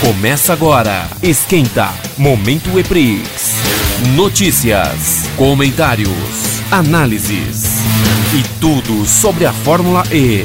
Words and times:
Começa 0.00 0.52
agora. 0.52 1.06
Esquenta. 1.22 1.90
Momento 2.18 2.76
Eprix. 2.76 3.52
Notícias, 4.16 5.28
comentários, 5.36 6.60
análises 6.72 7.82
e 8.34 8.60
tudo 8.60 9.04
sobre 9.04 9.46
a 9.46 9.52
Fórmula 9.52 10.02
E. 10.10 10.42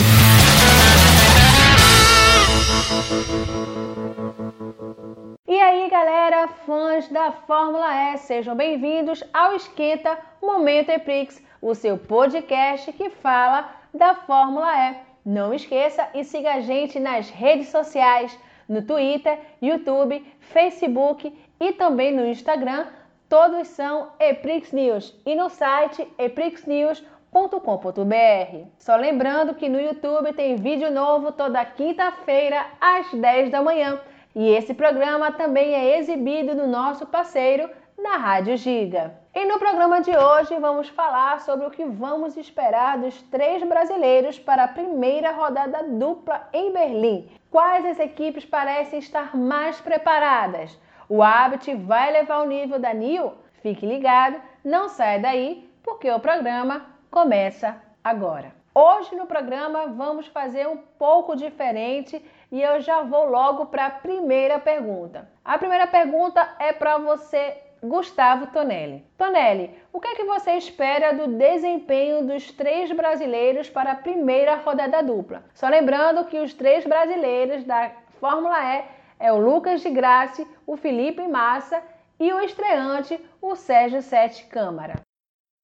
E 5.47 5.59
aí, 5.59 5.89
galera, 5.89 6.49
fãs 6.67 7.07
da 7.09 7.31
Fórmula 7.31 8.13
E, 8.13 8.17
sejam 8.17 8.55
bem-vindos 8.55 9.23
ao 9.33 9.55
Esquenta 9.55 10.19
Momento 10.39 10.89
Eprix, 10.89 11.41
o 11.59 11.73
seu 11.73 11.97
podcast 11.97 12.91
que 12.93 13.09
fala 13.09 13.76
da 13.97 14.15
Fórmula 14.15 14.91
E. 14.91 14.95
Não 15.25 15.53
esqueça 15.53 16.07
e 16.13 16.23
siga 16.23 16.53
a 16.53 16.61
gente 16.61 16.99
nas 16.99 17.29
redes 17.29 17.67
sociais, 17.67 18.37
no 18.69 18.81
Twitter, 18.81 19.37
YouTube, 19.61 20.25
Facebook 20.39 21.37
e 21.59 21.73
também 21.73 22.13
no 22.13 22.25
Instagram. 22.25 22.85
Todos 23.27 23.67
são 23.67 24.09
Eprix 24.19 24.71
News 24.71 25.13
e 25.25 25.35
no 25.35 25.49
site 25.49 26.07
eprixnews.com.br. 26.17 28.67
Só 28.79 28.95
lembrando 28.95 29.55
que 29.55 29.67
no 29.67 29.81
YouTube 29.81 30.31
tem 30.31 30.55
vídeo 30.55 30.89
novo 30.89 31.33
toda 31.33 31.65
quinta-feira 31.65 32.65
às 32.79 33.11
10 33.11 33.51
da 33.51 33.61
manhã. 33.61 33.99
E 34.33 34.47
esse 34.49 34.73
programa 34.73 35.31
também 35.31 35.73
é 35.73 35.97
exibido 35.97 36.55
no 36.55 36.67
nosso 36.67 37.05
parceiro, 37.05 37.69
na 37.97 38.15
Rádio 38.15 38.55
Giga. 38.55 39.26
E 39.39 39.45
no 39.45 39.59
programa 39.59 40.01
de 40.01 40.17
hoje 40.17 40.57
vamos 40.57 40.89
falar 40.89 41.41
sobre 41.41 41.67
o 41.67 41.69
que 41.69 41.85
vamos 41.85 42.35
esperar 42.35 42.97
dos 42.97 43.21
três 43.21 43.61
brasileiros 43.61 44.39
para 44.39 44.63
a 44.63 44.67
primeira 44.67 45.31
rodada 45.31 45.83
dupla 45.83 46.49
em 46.51 46.73
Berlim. 46.73 47.29
Quais 47.51 47.85
as 47.85 47.99
equipes 47.99 48.45
parecem 48.45 48.97
estar 48.97 49.37
mais 49.37 49.79
preparadas? 49.79 50.75
O 51.07 51.21
Abt 51.21 51.71
vai 51.75 52.11
levar 52.11 52.39
o 52.41 52.47
nível 52.47 52.79
da 52.79 52.91
Nil? 52.95 53.35
Fique 53.61 53.85
ligado, 53.85 54.41
não 54.65 54.89
saia 54.89 55.19
daí, 55.19 55.71
porque 55.83 56.09
o 56.09 56.19
programa 56.19 56.87
começa 57.11 57.79
agora. 58.03 58.51
Hoje 58.73 59.15
no 59.15 59.27
programa 59.27 59.85
vamos 59.85 60.25
fazer 60.25 60.67
um 60.67 60.77
pouco 60.77 61.35
diferente 61.35 62.19
e 62.51 62.59
eu 62.59 62.81
já 62.81 63.03
vou 63.03 63.29
logo 63.29 63.67
para 63.67 63.85
a 63.85 63.91
primeira 63.91 64.57
pergunta. 64.57 65.29
A 65.45 65.59
primeira 65.59 65.85
pergunta 65.85 66.55
é 66.57 66.73
para 66.73 66.97
você, 66.97 67.55
Gustavo 67.81 68.47
Tonelli. 68.47 69.05
Tonelli, 69.17 69.71
o 69.93 69.99
que 69.99 70.07
é 70.07 70.15
que 70.15 70.23
você 70.23 70.51
espera 70.53 71.13
do 71.13 71.27
desempenho 71.37 72.25
dos 72.25 72.51
três 72.51 72.91
brasileiros 72.91 73.69
para 73.69 73.91
a 73.91 73.95
primeira 73.95 74.55
rodada 74.55 75.01
dupla? 75.03 75.43
Só 75.53 75.67
lembrando 75.67 76.25
que 76.25 76.39
os 76.39 76.53
três 76.53 76.85
brasileiros 76.85 77.63
da 77.63 77.91
Fórmula 78.19 78.57
E 78.59 78.83
é 79.19 79.31
o 79.31 79.37
Lucas 79.37 79.81
de 79.81 79.89
Graça, 79.89 80.45
o 80.65 80.75
Felipe 80.75 81.27
Massa 81.27 81.81
e 82.19 82.31
o 82.33 82.39
estreante, 82.39 83.19
o 83.41 83.55
Sérgio 83.55 84.01
Sete 84.01 84.45
Câmara. 84.45 85.01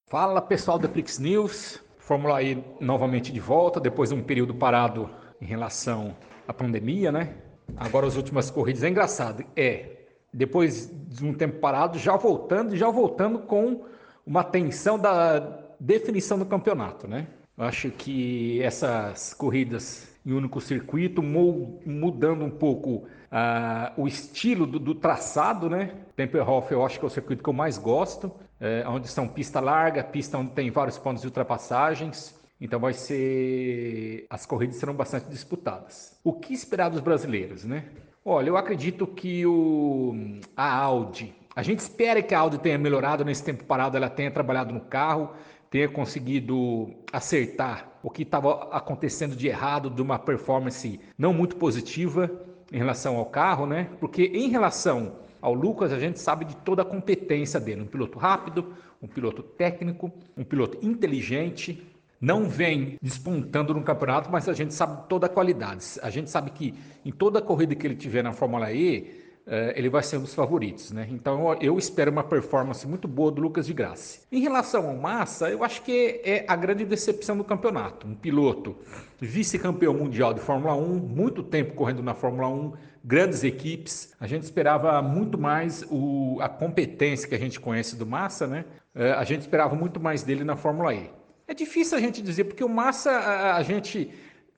Fala 0.09 0.41
pessoal 0.41 0.77
da 0.77 0.87
Prix 0.87 1.17
News, 1.19 1.83
Fórmula 1.97 2.43
E 2.43 2.63
novamente 2.79 3.31
de 3.31 3.39
volta, 3.39 3.79
depois 3.79 4.09
de 4.09 4.15
um 4.15 4.23
período 4.23 4.53
parado 4.53 5.09
em 5.41 5.45
relação 5.45 6.15
à 6.47 6.53
pandemia, 6.53 7.11
né? 7.11 7.35
Agora 7.77 8.05
as 8.05 8.15
últimas 8.15 8.51
corridas, 8.51 8.83
é 8.83 8.89
engraçado, 8.89 9.43
é, 9.55 10.02
depois 10.33 10.91
de 11.07 11.25
um 11.25 11.33
tempo 11.33 11.59
parado, 11.59 11.99
já 11.99 12.15
voltando, 12.15 12.75
já 12.75 12.89
voltando 12.89 13.39
com 13.39 13.83
uma 14.25 14.43
tensão 14.43 14.97
da 14.97 15.39
definição 15.79 16.39
do 16.39 16.45
campeonato, 16.45 17.07
né? 17.07 17.27
Eu 17.57 17.65
acho 17.65 17.91
que 17.91 18.61
essas 18.61 19.33
corridas 19.33 20.07
em 20.25 20.31
único 20.31 20.61
circuito, 20.61 21.21
mudando 21.21 22.45
um 22.45 22.49
pouco 22.49 23.05
uh, 23.31 24.01
o 24.01 24.07
estilo 24.07 24.65
do, 24.65 24.79
do, 24.79 24.95
traçado, 24.95 25.69
né? 25.69 25.93
Tempelhof 26.15 26.71
eu 26.71 26.85
acho 26.85 26.97
que 26.97 27.05
é 27.05 27.07
o 27.07 27.11
circuito 27.11 27.43
que 27.43 27.49
eu 27.49 27.53
mais 27.53 27.77
gosto, 27.77 28.31
é, 28.59 28.85
onde 28.87 29.09
são 29.09 29.27
pista 29.27 29.59
larga, 29.59 30.03
pista 30.03 30.37
onde 30.37 30.51
tem 30.51 30.71
vários 30.71 30.97
pontos 30.97 31.21
de 31.21 31.27
ultrapassagens. 31.27 32.33
Então 32.61 32.79
vai 32.79 32.93
ser. 32.93 34.25
As 34.29 34.45
corridas 34.45 34.77
serão 34.77 34.93
bastante 34.93 35.27
disputadas. 35.27 36.17
O 36.23 36.31
que 36.31 36.53
esperar 36.53 36.89
dos 36.89 37.01
brasileiros, 37.01 37.65
né? 37.65 37.83
Olha, 38.25 38.47
eu 38.47 38.55
acredito 38.55 39.05
que 39.05 39.45
o, 39.45 40.15
a 40.55 40.73
Audi. 40.73 41.35
A 41.53 41.61
gente 41.61 41.79
espera 41.79 42.23
que 42.23 42.33
a 42.33 42.39
Audi 42.39 42.57
tenha 42.57 42.77
melhorado 42.77 43.25
nesse 43.25 43.43
tempo 43.43 43.65
parado, 43.65 43.97
ela 43.97 44.09
tenha 44.09 44.31
trabalhado 44.31 44.73
no 44.73 44.79
carro, 44.79 45.31
tenha 45.69 45.89
conseguido 45.89 46.89
acertar 47.11 47.91
o 48.01 48.09
que 48.09 48.23
estava 48.23 48.69
acontecendo 48.71 49.35
de 49.35 49.47
errado, 49.49 49.89
de 49.89 50.01
uma 50.01 50.17
performance 50.17 51.01
não 51.17 51.33
muito 51.33 51.57
positiva 51.57 52.31
em 52.71 52.77
relação 52.77 53.17
ao 53.17 53.25
carro, 53.25 53.65
né? 53.65 53.89
Porque 53.99 54.23
em 54.33 54.47
relação 54.47 55.17
ao 55.41 55.53
Lucas, 55.53 55.91
a 55.91 55.99
gente 55.99 56.17
sabe 56.17 56.45
de 56.45 56.55
toda 56.55 56.81
a 56.81 56.85
competência 56.85 57.59
dele, 57.59 57.81
um 57.81 57.87
piloto 57.87 58.17
rápido, 58.17 58.73
um 59.01 59.07
piloto 59.07 59.43
técnico, 59.43 60.09
um 60.37 60.45
piloto 60.45 60.77
inteligente, 60.81 61.92
não 62.23 62.45
vem 62.45 62.97
despontando 63.01 63.73
no 63.73 63.83
campeonato, 63.83 64.31
mas 64.31 64.47
a 64.47 64.53
gente 64.53 64.73
sabe 64.73 65.09
toda 65.09 65.25
a 65.25 65.29
qualidade. 65.29 65.83
A 66.01 66.09
gente 66.09 66.29
sabe 66.29 66.51
que 66.51 66.73
em 67.03 67.11
toda 67.11 67.39
a 67.39 67.41
corrida 67.41 67.75
que 67.75 67.85
ele 67.85 67.97
tiver 67.97 68.23
na 68.23 68.31
Fórmula 68.31 68.71
E, 68.71 69.11
uh, 69.45 69.75
ele 69.75 69.89
vai 69.89 70.01
ser 70.01 70.19
um 70.19 70.21
dos 70.21 70.33
favoritos, 70.33 70.93
né? 70.93 71.05
Então 71.11 71.53
eu 71.55 71.77
espero 71.77 72.09
uma 72.09 72.23
performance 72.23 72.87
muito 72.87 73.09
boa 73.09 73.29
do 73.29 73.41
Lucas 73.41 73.65
de 73.65 73.73
Graça. 73.73 74.21
Em 74.31 74.39
relação 74.39 74.87
ao 74.87 74.95
Massa, 74.95 75.49
eu 75.49 75.65
acho 75.65 75.81
que 75.81 76.21
é 76.23 76.45
a 76.47 76.55
grande 76.55 76.85
decepção 76.85 77.35
do 77.35 77.43
campeonato. 77.43 78.07
Um 78.07 78.15
piloto 78.15 78.77
vice-campeão 79.19 79.93
mundial 79.93 80.33
de 80.33 80.39
Fórmula 80.39 80.75
1, 80.75 80.95
muito 80.99 81.43
tempo 81.43 81.73
correndo 81.73 82.01
na 82.01 82.13
Fórmula 82.13 82.47
1, 82.47 82.71
grandes 83.03 83.43
equipes. 83.43 84.15
A 84.17 84.27
gente 84.27 84.43
esperava 84.43 85.01
muito 85.01 85.37
mais 85.37 85.85
o, 85.91 86.37
a 86.39 86.47
competência 86.47 87.27
que 87.27 87.35
a 87.35 87.39
gente 87.39 87.59
conhece 87.59 87.97
do 87.97 88.05
Massa, 88.05 88.47
né? 88.47 88.63
Uh, 88.95 89.19
a 89.19 89.25
gente 89.25 89.41
esperava 89.41 89.75
muito 89.75 89.99
mais 89.99 90.23
dele 90.23 90.45
na 90.45 90.55
Fórmula 90.55 90.93
E. 90.93 91.09
É 91.53 91.55
difícil 91.55 91.95
a 91.95 92.01
gente 92.01 92.19
dizer, 92.19 92.45
porque 92.45 92.63
o 92.63 92.67
Massa 92.67 93.11
a, 93.11 93.57
a 93.57 93.61
gente 93.61 94.09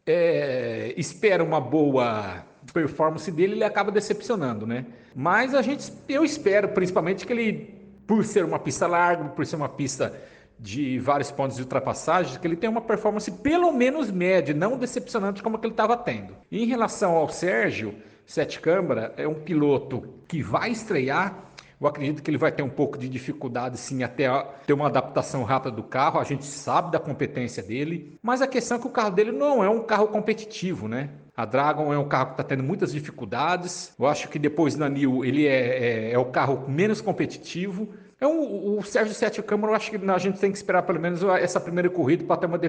é, 0.06 0.94
espera 0.96 1.44
uma 1.44 1.60
boa 1.60 2.46
performance 2.72 3.30
dele, 3.30 3.56
ele 3.56 3.66
acaba 3.66 3.92
decepcionando, 3.92 4.66
né? 4.66 4.86
Mas 5.14 5.54
a 5.54 5.62
gente, 5.62 5.92
eu 6.08 6.24
espero 6.24 6.70
principalmente 6.70 7.28
que 7.28 7.34
ele, 7.34 7.76
por 8.08 8.24
ser 8.24 8.46
uma 8.46 8.58
pista 8.58 8.88
larga, 8.88 9.26
por 9.26 9.46
ser 9.46 9.58
uma 9.58 9.68
pista 9.68 10.18
de 10.58 10.98
vários 10.98 11.32
pontos 11.32 11.58
de 11.58 11.64
ultrapassagem, 11.64 12.40
que 12.40 12.48
ele 12.48 12.56
tenha 12.56 12.72
uma 12.72 12.80
performance 12.80 13.30
pelo 13.30 13.74
menos 13.74 14.10
média, 14.10 14.56
não 14.56 14.78
decepcionante 14.78 15.44
como 15.44 15.60
que 15.60 15.68
ele 15.68 15.74
estava 15.74 15.98
tendo. 15.98 16.34
Em 16.50 16.66
relação 16.66 17.18
ao 17.18 17.28
Sérgio 17.28 17.94
Sete 18.26 18.62
Câmara, 18.62 19.14
é 19.18 19.28
um 19.28 19.36
piloto 19.36 20.08
que 20.30 20.42
vai 20.42 20.72
estrear. 20.72 21.44
Eu 21.86 21.90
acredito 21.90 22.24
que 22.24 22.32
ele 22.32 22.38
vai 22.40 22.52
ter 22.52 22.64
um 22.64 22.70
pouco 22.70 22.98
de 22.98 23.08
dificuldade, 23.08 23.78
sim, 23.78 24.02
até 24.02 24.28
ter 24.66 24.74
uma 24.74 24.88
adaptação 24.88 25.44
rápida 25.44 25.76
do 25.76 25.84
carro. 25.84 26.20
A 26.20 26.24
gente 26.24 26.44
sabe 26.44 26.92
da 26.92 26.98
competência 26.98 27.62
dele, 27.62 28.18
mas 28.24 28.42
a 28.42 28.48
questão 28.48 28.78
é 28.78 28.82
que 28.82 28.88
o 28.88 28.90
carro 28.90 29.12
dele 29.12 29.32
não 29.32 29.64
é 29.64 29.70
um 29.70 29.84
carro 29.84 30.08
competitivo, 30.08 30.88
né? 30.88 31.12
A 31.38 31.46
Dragon 31.46 31.94
é 31.94 32.00
um 32.00 32.08
carro 32.08 32.28
que 32.28 32.32
está 32.34 32.44
tendo 32.44 32.64
muitas 32.64 32.92
dificuldades. 32.92 33.94
Eu 34.00 34.08
acho 34.08 34.30
que 34.30 34.40
depois 34.40 34.74
da 34.74 34.90
New 34.90 35.24
ele 35.24 35.46
é, 35.46 36.08
é, 36.08 36.12
é 36.14 36.18
o 36.18 36.26
carro 36.26 36.68
menos 36.68 37.02
competitivo. 37.02 37.94
É 38.20 38.26
um, 38.26 38.78
o 38.78 38.84
Sérgio 38.84 39.14
Sete 39.14 39.44
Câmara, 39.44 39.74
eu 39.74 39.76
acho 39.76 39.92
que 39.92 39.98
a 39.98 40.18
gente 40.18 40.40
tem 40.40 40.50
que 40.50 40.58
esperar 40.58 40.84
pelo 40.84 41.00
menos 41.00 41.22
essa 41.24 41.60
primeira 41.60 41.90
corrida 41.90 42.24
para 42.24 42.38
ter 42.38 42.46
uma 42.46 42.60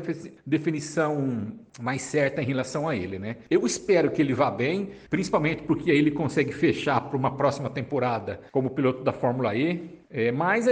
definição 0.45 1.53
mais 1.81 2.03
certa 2.03 2.43
em 2.43 2.45
relação 2.45 2.89
a 2.89 2.97
ele, 2.97 3.19
né? 3.19 3.37
Eu 3.49 3.65
espero 3.65 4.11
que 4.11 4.21
ele 4.21 4.35
vá 4.35 4.51
bem, 4.51 4.91
principalmente 5.09 5.63
porque 5.63 5.91
ele 5.91 6.11
consegue 6.11 6.53
fechar 6.53 7.01
para 7.01 7.17
uma 7.17 7.37
próxima 7.37 7.71
temporada 7.71 8.41
como 8.51 8.71
piloto 8.71 9.05
da 9.05 9.13
Fórmula 9.13 9.55
E. 9.55 10.05
É, 10.11 10.33
mas 10.33 10.67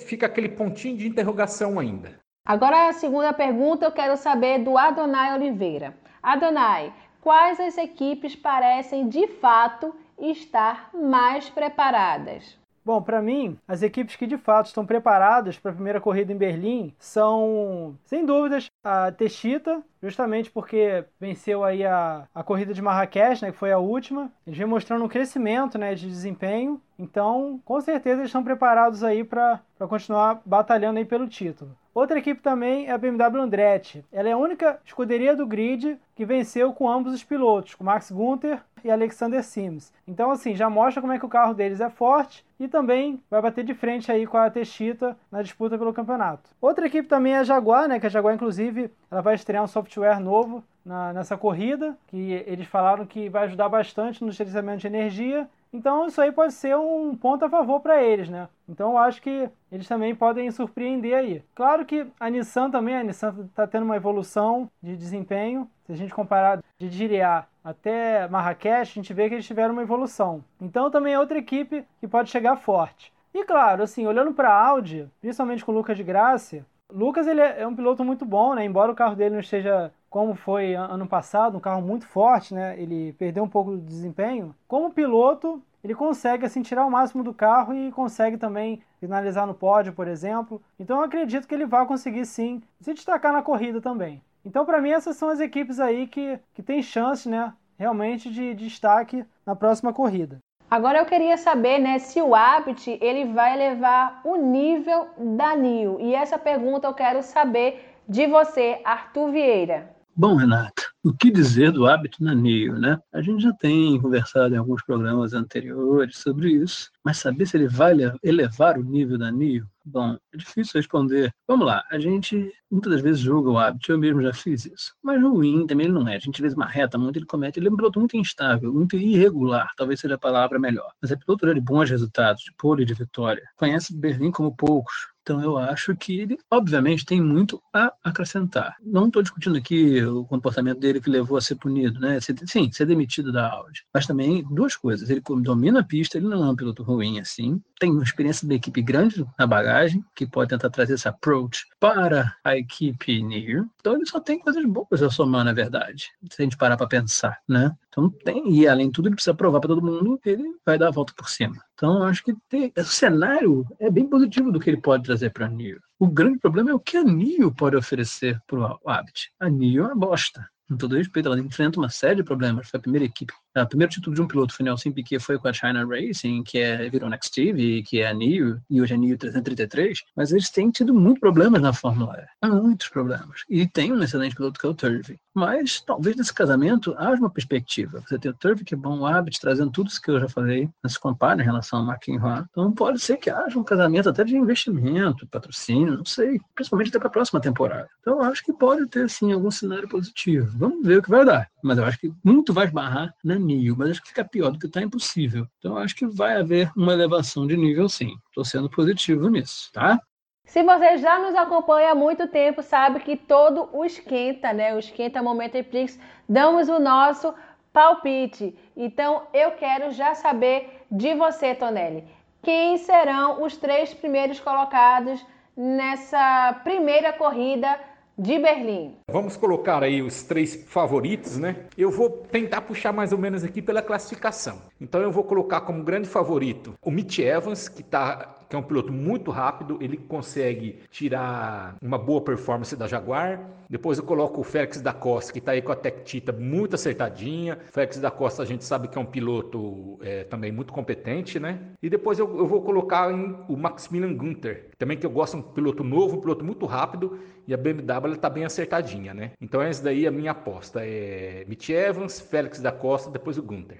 fica 0.00 0.26
aquele 0.26 0.48
pontinho 0.48 0.96
de 0.96 1.08
interrogação 1.08 1.78
ainda. 1.78 2.20
Agora 2.44 2.88
a 2.88 2.92
segunda 2.92 3.32
pergunta 3.32 3.84
eu 3.86 3.92
quero 3.92 4.16
saber 4.16 4.58
do 4.60 4.78
Adonai 4.78 5.34
Oliveira. 5.34 5.96
Adonai, 6.22 6.92
quais 7.20 7.58
as 7.58 7.78
equipes 7.78 8.36
parecem 8.36 9.08
de 9.08 9.26
fato 9.26 9.94
estar 10.18 10.90
mais 10.94 11.48
preparadas? 11.48 12.59
Bom, 12.90 13.00
para 13.00 13.22
mim, 13.22 13.56
as 13.68 13.82
equipes 13.84 14.16
que 14.16 14.26
de 14.26 14.36
fato 14.36 14.66
estão 14.66 14.84
preparadas 14.84 15.56
para 15.56 15.70
a 15.70 15.74
primeira 15.74 16.00
corrida 16.00 16.32
em 16.32 16.36
Berlim 16.36 16.92
são, 16.98 17.96
sem 18.04 18.26
dúvidas, 18.26 18.68
a 18.82 19.12
Techita, 19.12 19.82
justamente 20.02 20.50
porque 20.50 21.04
venceu 21.20 21.62
aí 21.62 21.84
a, 21.84 22.26
a 22.34 22.42
corrida 22.42 22.72
de 22.72 22.80
Marrakech, 22.80 23.42
né, 23.42 23.52
que 23.52 23.58
foi 23.58 23.72
a 23.72 23.78
última. 23.78 24.32
Eles 24.46 24.58
vem 24.58 24.66
mostrando 24.66 25.04
um 25.04 25.08
crescimento 25.08 25.78
né, 25.78 25.94
de 25.94 26.06
desempenho, 26.06 26.80
então 26.98 27.60
com 27.64 27.80
certeza 27.80 28.20
eles 28.20 28.28
estão 28.28 28.42
preparados 28.42 29.04
aí 29.04 29.22
para 29.22 29.60
continuar 29.88 30.40
batalhando 30.44 30.98
aí 30.98 31.04
pelo 31.04 31.28
título. 31.28 31.76
Outra 31.92 32.18
equipe 32.18 32.40
também 32.40 32.86
é 32.86 32.92
a 32.92 32.98
BMW 32.98 33.42
Andretti. 33.42 34.04
Ela 34.12 34.28
é 34.28 34.32
a 34.32 34.38
única 34.38 34.78
escuderia 34.84 35.34
do 35.34 35.44
grid 35.44 35.98
que 36.14 36.24
venceu 36.24 36.72
com 36.72 36.88
ambos 36.88 37.12
os 37.12 37.24
pilotos, 37.24 37.74
com 37.74 37.82
Max 37.82 38.12
Gunther 38.12 38.62
e 38.84 38.90
Alexander 38.90 39.42
Sims. 39.42 39.92
Então, 40.06 40.30
assim, 40.30 40.54
já 40.54 40.70
mostra 40.70 41.00
como 41.00 41.12
é 41.12 41.18
que 41.18 41.26
o 41.26 41.28
carro 41.28 41.52
deles 41.52 41.80
é 41.80 41.90
forte 41.90 42.44
e 42.60 42.68
também 42.68 43.20
vai 43.28 43.42
bater 43.42 43.64
de 43.64 43.74
frente 43.74 44.10
aí 44.10 44.24
com 44.24 44.36
a 44.36 44.48
Techita 44.48 45.16
na 45.32 45.42
disputa 45.42 45.76
pelo 45.76 45.92
campeonato. 45.92 46.50
Outra 46.60 46.86
equipe 46.86 47.08
também 47.08 47.34
é 47.34 47.38
a 47.38 47.44
Jaguar, 47.44 47.88
né? 47.88 47.98
Que 47.98 48.06
a 48.06 48.10
Jaguar, 48.10 48.34
inclusive, 48.34 48.69
Inclusive, 48.70 48.92
ela 49.10 49.20
vai 49.20 49.34
estrear 49.34 49.64
um 49.64 49.66
software 49.66 50.20
novo 50.20 50.62
na, 50.84 51.12
nessa 51.12 51.36
corrida, 51.36 51.96
que 52.06 52.44
eles 52.46 52.66
falaram 52.66 53.04
que 53.04 53.28
vai 53.28 53.44
ajudar 53.44 53.68
bastante 53.68 54.24
no 54.24 54.30
gerenciamento 54.30 54.78
de 54.78 54.86
energia. 54.86 55.48
Então 55.72 56.06
isso 56.06 56.20
aí 56.20 56.32
pode 56.32 56.52
ser 56.52 56.76
um 56.76 57.14
ponto 57.16 57.44
a 57.44 57.48
favor 57.48 57.80
para 57.80 58.02
eles, 58.02 58.28
né? 58.28 58.48
Então 58.68 58.92
eu 58.92 58.98
acho 58.98 59.20
que 59.20 59.48
eles 59.70 59.86
também 59.86 60.14
podem 60.14 60.50
surpreender 60.50 61.16
aí. 61.16 61.42
Claro 61.54 61.84
que 61.84 62.06
a 62.18 62.30
Nissan 62.30 62.70
também, 62.70 62.96
a 62.96 63.04
Nissan 63.04 63.34
está 63.46 63.66
tendo 63.66 63.84
uma 63.84 63.96
evolução 63.96 64.68
de 64.82 64.96
desempenho. 64.96 65.68
Se 65.86 65.92
a 65.92 65.96
gente 65.96 66.14
comparar 66.14 66.62
de 66.78 66.88
Diriá 66.88 67.46
até 67.62 68.26
Marrakech, 68.28 68.80
a 68.80 68.84
gente 68.84 69.12
vê 69.12 69.28
que 69.28 69.34
eles 69.34 69.46
tiveram 69.46 69.72
uma 69.72 69.82
evolução. 69.82 70.44
Então 70.60 70.90
também 70.90 71.14
é 71.14 71.18
outra 71.18 71.38
equipe 71.38 71.84
que 72.00 72.08
pode 72.08 72.30
chegar 72.30 72.56
forte. 72.56 73.12
E 73.32 73.44
claro, 73.44 73.82
assim, 73.82 74.06
olhando 74.06 74.32
para 74.32 74.48
a 74.48 74.66
Audi, 74.68 75.08
principalmente 75.20 75.64
com 75.64 75.70
o 75.70 75.74
Lucas 75.74 75.96
de 75.96 76.02
Graça, 76.02 76.64
Lucas 76.92 77.26
ele 77.26 77.40
é 77.40 77.66
um 77.66 77.74
piloto 77.74 78.04
muito 78.04 78.24
bom, 78.24 78.54
né? 78.54 78.64
Embora 78.64 78.92
o 78.92 78.94
carro 78.94 79.16
dele 79.16 79.34
não 79.34 79.40
esteja 79.40 79.92
como 80.08 80.34
foi 80.34 80.74
ano 80.74 81.06
passado, 81.06 81.56
um 81.56 81.60
carro 81.60 81.82
muito 81.82 82.06
forte, 82.06 82.54
né? 82.54 82.80
Ele 82.80 83.12
perdeu 83.14 83.44
um 83.44 83.48
pouco 83.48 83.72
do 83.72 83.78
desempenho. 83.78 84.54
Como 84.66 84.92
piloto, 84.92 85.62
ele 85.82 85.94
consegue 85.94 86.44
assim 86.44 86.62
tirar 86.62 86.84
o 86.84 86.90
máximo 86.90 87.22
do 87.22 87.32
carro 87.32 87.72
e 87.74 87.90
consegue 87.92 88.36
também 88.36 88.82
finalizar 88.98 89.46
no 89.46 89.54
pódio, 89.54 89.92
por 89.92 90.06
exemplo. 90.08 90.62
Então 90.78 90.98
eu 90.98 91.04
acredito 91.04 91.46
que 91.46 91.54
ele 91.54 91.66
vai 91.66 91.86
conseguir 91.86 92.26
sim 92.26 92.62
se 92.80 92.92
destacar 92.92 93.32
na 93.32 93.42
corrida 93.42 93.80
também. 93.80 94.22
Então 94.44 94.64
para 94.66 94.80
mim 94.80 94.90
essas 94.90 95.16
são 95.16 95.28
as 95.28 95.40
equipes 95.40 95.78
aí 95.80 96.06
que, 96.06 96.38
que 96.54 96.62
tem 96.62 96.82
chance, 96.82 97.28
né, 97.28 97.52
realmente 97.78 98.30
de, 98.30 98.54
de 98.54 98.68
destaque 98.68 99.24
na 99.44 99.56
próxima 99.56 99.92
corrida. 99.92 100.38
Agora 100.70 100.98
eu 100.98 101.04
queria 101.04 101.36
saber, 101.36 101.80
né, 101.80 101.98
se 101.98 102.22
o 102.22 102.32
Abt 102.32 102.96
ele 103.02 103.32
vai 103.32 103.58
levar 103.58 104.20
o 104.24 104.36
nível 104.36 105.08
da 105.36 105.56
NIO. 105.56 105.98
E 106.00 106.14
essa 106.14 106.38
pergunta 106.38 106.86
eu 106.86 106.94
quero 106.94 107.24
saber 107.24 107.84
de 108.08 108.28
você, 108.28 108.80
Arthur 108.84 109.32
Vieira. 109.32 109.90
Bom, 110.14 110.36
Renata, 110.36 110.82
o 111.02 111.12
que 111.12 111.28
dizer 111.30 111.72
do 111.72 111.88
hábito 111.88 112.22
na 112.22 112.34
NIO, 112.34 112.78
né? 112.78 113.00
A 113.12 113.20
gente 113.20 113.42
já 113.42 113.52
tem 113.52 114.00
conversado 114.00 114.54
em 114.54 114.58
alguns 114.58 114.82
programas 114.84 115.32
anteriores 115.32 116.18
sobre 116.18 116.50
isso, 116.50 116.90
mas 117.02 117.18
saber 117.18 117.46
se 117.46 117.56
ele 117.56 117.66
vai 117.66 117.94
elevar 118.22 118.78
o 118.78 118.84
nível 118.84 119.18
da 119.18 119.32
NIO? 119.32 119.66
Bom, 119.92 120.16
é 120.32 120.36
difícil 120.36 120.78
responder. 120.78 121.32
Vamos 121.48 121.66
lá, 121.66 121.84
a 121.90 121.98
gente 121.98 122.52
muitas 122.70 122.92
das 122.92 123.00
vezes 123.00 123.20
julga 123.20 123.50
o 123.50 123.58
hábito, 123.58 123.90
eu 123.90 123.98
mesmo 123.98 124.22
já 124.22 124.32
fiz 124.32 124.64
isso. 124.64 124.94
Mas 125.02 125.20
ruim 125.20 125.66
também 125.66 125.86
ele 125.86 125.94
não 125.94 126.06
é. 126.06 126.16
A 126.16 126.20
gente 126.20 126.40
vê 126.40 126.48
uma 126.48 126.66
reta 126.66 126.96
muito, 126.96 127.18
ele 127.18 127.26
comete, 127.26 127.58
ele 127.58 127.68
é 127.68 127.70
um 127.70 127.76
piloto 127.76 127.98
muito 127.98 128.16
instável, 128.16 128.72
muito 128.72 128.96
irregular, 128.96 129.72
talvez 129.76 129.98
seja 129.98 130.14
a 130.14 130.18
palavra 130.18 130.58
melhor. 130.58 130.92
Mas 131.02 131.10
é 131.10 131.16
piloto 131.16 131.52
de 131.52 131.60
bons 131.60 131.90
resultados, 131.90 132.42
de 132.44 132.52
pole 132.56 132.84
de 132.84 132.94
vitória. 132.94 133.42
Conhece 133.56 133.94
Berlim 133.96 134.30
como 134.30 134.54
poucos. 134.54 135.09
Então 135.22 135.42
eu 135.42 135.58
acho 135.58 135.94
que 135.96 136.20
ele, 136.20 136.38
obviamente, 136.50 137.04
tem 137.04 137.20
muito 137.20 137.62
a 137.74 137.92
acrescentar. 138.02 138.76
Não 138.82 139.06
estou 139.06 139.22
discutindo 139.22 139.56
aqui 139.56 140.02
o 140.02 140.24
comportamento 140.24 140.78
dele 140.78 141.00
que 141.00 141.10
levou 141.10 141.36
a 141.36 141.40
ser 141.40 141.56
punido, 141.56 142.00
né? 142.00 142.18
Sim, 142.46 142.70
ser 142.72 142.86
demitido 142.86 143.32
da 143.32 143.50
Audi. 143.50 143.84
Mas 143.92 144.06
também 144.06 144.44
duas 144.50 144.76
coisas. 144.76 145.08
Ele 145.10 145.22
domina 145.42 145.80
a 145.80 145.84
pista, 145.84 146.18
ele 146.18 146.28
não 146.28 146.44
é 146.44 146.50
um 146.50 146.56
piloto 146.56 146.82
ruim 146.82 147.20
assim. 147.20 147.60
Tem 147.78 147.90
uma 147.90 148.02
experiência 148.02 148.46
de 148.46 148.54
equipe 148.54 148.82
grande 148.82 149.26
na 149.38 149.46
bagagem, 149.46 150.04
que 150.14 150.26
pode 150.26 150.50
tentar 150.50 150.70
trazer 150.70 150.94
esse 150.94 151.08
approach 151.08 151.66
para 151.78 152.34
a 152.44 152.56
equipe 152.56 153.22
Near. 153.22 153.64
Então 153.80 153.94
ele 153.94 154.06
só 154.06 154.20
tem 154.20 154.38
coisas 154.38 154.64
boas 154.64 155.02
a 155.02 155.10
somar, 155.10 155.44
na 155.44 155.52
verdade, 155.52 156.10
se 156.30 156.40
a 156.40 156.44
gente 156.44 156.56
parar 156.56 156.76
para 156.76 156.86
pensar, 156.86 157.38
né? 157.48 157.74
Então 157.88 158.08
tem, 158.08 158.52
e 158.54 158.68
além 158.68 158.86
de 158.86 158.92
tudo, 158.92 159.08
ele 159.08 159.16
precisa 159.16 159.34
provar 159.34 159.60
para 159.60 159.68
todo 159.68 159.82
mundo 159.82 160.18
que 160.22 160.30
ele 160.30 160.44
vai 160.64 160.78
dar 160.78 160.88
a 160.88 160.92
volta 160.92 161.12
por 161.16 161.28
cima. 161.28 161.56
Então, 161.80 162.02
acho 162.02 162.22
que 162.22 162.34
tem, 162.46 162.70
o 162.76 162.84
cenário 162.84 163.66
é 163.78 163.90
bem 163.90 164.06
positivo 164.06 164.52
do 164.52 164.60
que 164.60 164.68
ele 164.68 164.82
pode 164.82 165.02
trazer 165.02 165.30
para 165.30 165.48
a. 165.48 165.80
O 165.98 166.06
grande 166.06 166.38
problema 166.38 166.70
é 166.70 166.74
o 166.74 166.78
que 166.78 166.98
a 166.98 167.02
NIO 167.02 167.54
pode 167.54 167.74
oferecer 167.74 168.38
para 168.46 168.58
o 168.58 168.90
Abt. 168.90 169.32
A 169.40 169.48
NIO 169.48 169.84
é 169.84 169.86
uma 169.86 169.96
bosta. 169.96 170.46
Com 170.70 170.76
todo 170.76 170.96
respeito, 170.96 171.26
ela 171.26 171.40
enfrenta 171.40 171.80
uma 171.80 171.88
série 171.88 172.14
de 172.16 172.22
problemas. 172.22 172.68
Foi 172.68 172.78
a 172.78 172.80
primeira 172.80 173.04
equipe 173.04 173.34
o 173.56 173.66
primeiro 173.66 173.92
título 173.92 174.14
de 174.14 174.22
um 174.22 174.28
piloto 174.28 174.54
foi 174.54 174.64
Nelson 174.64 174.92
Piquet 174.92 175.18
foi 175.18 175.36
com 175.36 175.48
a 175.48 175.52
China 175.52 175.84
Racing, 175.84 176.44
que 176.44 176.58
é 176.58 176.88
virou 176.88 177.10
Next 177.10 177.32
TV, 177.34 177.82
que 177.82 178.00
é 178.00 178.08
a 178.08 178.14
NIO, 178.14 178.60
e 178.70 178.80
hoje 178.80 178.92
é 178.92 178.96
a 178.96 178.98
NIO 178.98 179.18
333, 179.18 180.04
mas 180.14 180.30
eles 180.30 180.50
têm 180.50 180.70
tido 180.70 180.94
muitos 180.94 181.18
problemas 181.18 181.60
na 181.60 181.72
Fórmula 181.72 182.16
E. 182.42 182.46
Muitos 182.46 182.88
problemas. 182.88 183.42
E 183.48 183.66
tem 183.66 183.92
um 183.92 184.02
excelente 184.02 184.36
piloto 184.36 184.60
que 184.60 184.66
é 184.66 184.68
o 184.68 184.74
Turvey. 184.74 185.18
Mas 185.34 185.80
talvez 185.80 186.16
nesse 186.16 186.32
casamento 186.32 186.94
haja 186.96 187.20
uma 187.20 187.30
perspectiva. 187.30 188.02
Você 188.06 188.18
tem 188.18 188.30
o 188.30 188.34
Turvey, 188.34 188.64
que 188.64 188.74
é 188.74 188.76
bom, 188.76 189.04
hábito, 189.04 189.40
trazendo 189.40 189.70
tudo 189.70 189.88
isso 189.88 190.00
que 190.00 190.10
eu 190.10 190.20
já 190.20 190.28
falei, 190.28 190.68
se 190.86 190.98
compara 190.98 191.40
em 191.40 191.44
relação 191.44 191.80
ao 191.80 191.86
McIntyre. 191.86 192.44
Então 192.50 192.72
pode 192.72 193.00
ser 193.00 193.16
que 193.16 193.30
haja 193.30 193.58
um 193.58 193.64
casamento 193.64 194.08
até 194.08 194.24
de 194.24 194.36
investimento, 194.36 195.26
patrocínio, 195.26 195.98
não 195.98 196.04
sei, 196.04 196.40
principalmente 196.54 196.88
até 196.88 196.98
para 196.98 197.08
a 197.08 197.12
próxima 197.12 197.40
temporada. 197.40 197.88
Então 198.00 198.18
eu 198.18 198.22
acho 198.22 198.44
que 198.44 198.52
pode 198.52 198.86
ter, 198.86 199.08
sim, 199.08 199.32
algum 199.32 199.50
cenário 199.50 199.88
positivo. 199.88 200.56
Vamos 200.60 200.86
ver 200.86 200.98
o 200.98 201.02
que 201.02 201.08
vai 201.08 201.24
dar. 201.24 201.48
Mas 201.62 201.78
eu 201.78 201.86
acho 201.86 201.98
que 201.98 202.12
muito 202.22 202.52
vai 202.52 202.66
esbarrar 202.66 203.14
na 203.24 203.36
nível, 203.36 203.76
mas 203.78 203.92
acho 203.92 204.02
que 204.02 204.08
fica 204.08 204.22
pior 204.22 204.50
do 204.50 204.58
que 204.58 204.66
está 204.66 204.82
impossível. 204.82 205.46
Então, 205.58 205.78
acho 205.78 205.96
que 205.96 206.06
vai 206.06 206.36
haver 206.36 206.70
uma 206.76 206.92
elevação 206.92 207.46
de 207.46 207.56
nível, 207.56 207.88
sim. 207.88 208.14
Estou 208.28 208.44
sendo 208.44 208.68
positivo 208.68 209.30
nisso, 209.30 209.70
tá? 209.72 209.98
Se 210.44 210.62
você 210.62 210.98
já 210.98 211.18
nos 211.18 211.34
acompanha 211.34 211.92
há 211.92 211.94
muito 211.94 212.28
tempo, 212.28 212.62
sabe 212.62 213.00
que 213.00 213.16
todo 213.16 213.70
o 213.72 213.86
esquenta, 213.86 214.52
né? 214.52 214.74
O 214.74 214.78
esquenta 214.78 215.22
Momento 215.22 215.54
Eprix, 215.54 215.98
damos 216.28 216.68
o 216.68 216.78
nosso 216.78 217.32
palpite. 217.72 218.54
Então, 218.76 219.22
eu 219.32 219.52
quero 219.52 219.90
já 219.92 220.14
saber 220.14 220.84
de 220.90 221.14
você, 221.14 221.54
Tonelli. 221.54 222.04
Quem 222.42 222.76
serão 222.76 223.42
os 223.42 223.56
três 223.56 223.94
primeiros 223.94 224.38
colocados 224.38 225.24
nessa 225.56 226.60
primeira 226.64 227.14
corrida 227.14 227.78
de 228.20 228.38
Berlim. 228.38 228.96
Vamos 229.10 229.36
colocar 229.36 229.82
aí 229.82 230.02
os 230.02 230.22
três 230.22 230.54
favoritos, 230.66 231.38
né? 231.38 231.56
Eu 231.76 231.90
vou 231.90 232.10
tentar 232.10 232.60
puxar 232.60 232.92
mais 232.92 233.12
ou 233.12 233.18
menos 233.18 233.42
aqui 233.42 233.62
pela 233.62 233.80
classificação. 233.80 234.58
Então 234.78 235.00
eu 235.00 235.10
vou 235.10 235.24
colocar 235.24 235.62
como 235.62 235.82
grande 235.82 236.06
favorito 236.06 236.74
o 236.82 236.90
Mitch 236.90 237.20
Evans, 237.20 237.68
que 237.68 237.82
tá 237.82 238.39
que 238.50 238.56
é 238.56 238.58
um 238.58 238.62
piloto 238.62 238.92
muito 238.92 239.30
rápido, 239.30 239.78
ele 239.80 239.96
consegue 239.96 240.80
tirar 240.90 241.76
uma 241.80 241.96
boa 241.96 242.20
performance 242.20 242.74
da 242.74 242.88
Jaguar. 242.88 243.40
Depois 243.68 243.96
eu 243.96 244.02
coloco 244.02 244.40
o 244.40 244.42
Félix 244.42 244.80
da 244.80 244.92
Costa, 244.92 245.32
que 245.32 245.38
está 245.38 245.52
aí 245.52 245.62
com 245.62 245.70
a 245.70 245.76
Tech 245.76 246.02
Tita 246.02 246.32
muito 246.32 246.74
acertadinha. 246.74 247.58
O 247.68 247.72
Félix 247.72 247.98
da 247.98 248.10
Costa 248.10 248.42
a 248.42 248.44
gente 248.44 248.64
sabe 248.64 248.88
que 248.88 248.98
é 248.98 249.00
um 249.00 249.06
piloto 249.06 250.00
é, 250.02 250.24
também 250.24 250.50
muito 250.50 250.72
competente, 250.72 251.38
né? 251.38 251.60
E 251.80 251.88
depois 251.88 252.18
eu, 252.18 252.38
eu 252.38 252.44
vou 252.44 252.60
colocar 252.62 253.08
o 253.48 253.56
Maximilian 253.56 254.12
Gunther, 254.14 254.70
também 254.76 254.98
que 254.98 255.06
eu 255.06 255.10
gosto, 255.10 255.36
um 255.36 255.42
piloto 255.42 255.84
novo, 255.84 256.16
um 256.16 256.20
piloto 256.20 256.44
muito 256.44 256.66
rápido, 256.66 257.20
e 257.46 257.54
a 257.54 257.56
BMW 257.56 258.14
está 258.14 258.28
bem 258.28 258.44
acertadinha, 258.44 259.14
né? 259.14 259.30
Então 259.40 259.62
essa 259.62 259.84
daí 259.84 260.06
é 260.06 260.08
a 260.08 260.10
minha 260.10 260.32
aposta, 260.32 260.80
é 260.84 261.44
Mitch 261.46 261.68
Evans, 261.68 262.18
Félix 262.18 262.60
da 262.60 262.72
Costa, 262.72 263.08
depois 263.10 263.38
o 263.38 263.42
Gunther. 263.44 263.78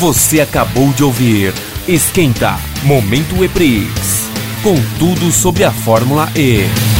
Você 0.00 0.40
acabou 0.40 0.92
de 0.92 1.04
ouvir 1.04 1.54
Esquenta 1.86 2.58
Momento 2.84 3.44
EPRIX 3.44 4.30
com 4.62 4.74
tudo 4.98 5.30
sobre 5.30 5.64
a 5.64 5.70
Fórmula 5.70 6.30
E. 6.34 6.93